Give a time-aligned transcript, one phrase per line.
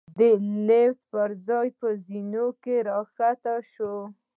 [0.17, 0.21] د
[0.67, 4.01] لېفټ پر ځای په زېنو کې را کښته شوو.